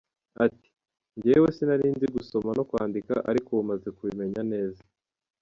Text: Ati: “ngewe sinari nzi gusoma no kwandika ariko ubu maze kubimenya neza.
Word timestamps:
Ati: 0.45 0.69
“ngewe 1.17 1.47
sinari 1.55 1.85
nzi 1.95 2.07
gusoma 2.15 2.49
no 2.57 2.63
kwandika 2.69 3.13
ariko 3.29 3.47
ubu 3.51 3.63
maze 3.71 3.87
kubimenya 3.97 4.41
neza. 4.51 4.81